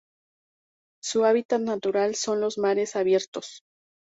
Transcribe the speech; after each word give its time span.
Su 1.03 1.25
hábitat 1.25 1.61
natural 1.61 2.15
son 2.15 2.41
los 2.41 2.57
mares 2.57 2.95
abiertos. 2.95 3.61